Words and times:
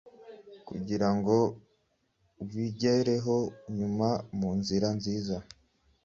kugirango 0.67 1.35
ubigereho 2.41 3.35
nyura 3.75 4.09
munzira 4.37 4.87
nziza 4.97 5.35